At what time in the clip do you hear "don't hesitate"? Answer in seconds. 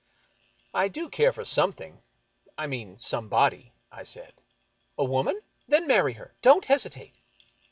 6.41-7.19